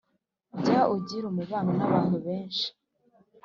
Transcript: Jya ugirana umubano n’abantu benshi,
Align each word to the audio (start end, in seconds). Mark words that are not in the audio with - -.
Jya 0.59 0.79
ugirana 0.95 1.29
umubano 1.33 1.71
n’abantu 1.77 2.17
benshi, 2.27 2.67